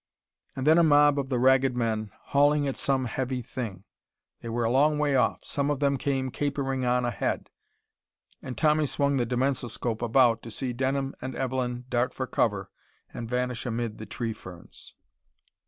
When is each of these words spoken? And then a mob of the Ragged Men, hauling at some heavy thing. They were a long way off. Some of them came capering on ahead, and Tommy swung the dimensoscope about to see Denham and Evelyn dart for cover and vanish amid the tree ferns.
And 0.55 0.65
then 0.65 0.79
a 0.79 0.83
mob 0.83 1.19
of 1.19 1.29
the 1.29 1.37
Ragged 1.37 1.75
Men, 1.75 2.09
hauling 2.29 2.67
at 2.67 2.75
some 2.75 3.05
heavy 3.05 3.43
thing. 3.43 3.83
They 4.41 4.49
were 4.49 4.63
a 4.63 4.71
long 4.71 4.97
way 4.97 5.15
off. 5.15 5.45
Some 5.45 5.69
of 5.69 5.79
them 5.79 5.99
came 5.99 6.31
capering 6.31 6.83
on 6.83 7.05
ahead, 7.05 7.51
and 8.41 8.57
Tommy 8.57 8.87
swung 8.87 9.17
the 9.17 9.27
dimensoscope 9.27 10.01
about 10.01 10.41
to 10.41 10.49
see 10.49 10.73
Denham 10.73 11.13
and 11.21 11.35
Evelyn 11.35 11.85
dart 11.87 12.15
for 12.15 12.25
cover 12.25 12.71
and 13.13 13.29
vanish 13.29 13.63
amid 13.67 13.99
the 13.99 14.07
tree 14.07 14.33
ferns. 14.33 14.95